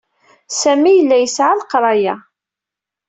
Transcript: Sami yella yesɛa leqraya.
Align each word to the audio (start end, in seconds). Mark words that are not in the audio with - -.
Sami 0.59 0.91
yella 0.93 1.17
yesɛa 1.19 1.53
leqraya. 1.59 2.15